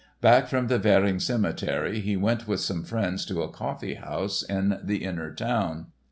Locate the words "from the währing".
0.47-1.21